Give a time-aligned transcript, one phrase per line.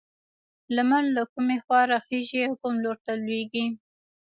[0.75, 3.65] لمر له کومې خوا راخيژي او کوم لور ته لوېږي؟